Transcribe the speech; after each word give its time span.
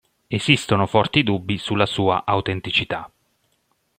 Esistono 0.25 0.87
forti 0.87 1.21
dubbi 1.21 1.59
sulla 1.59 1.85
sua 1.85 2.23
autenticità. 2.25 3.07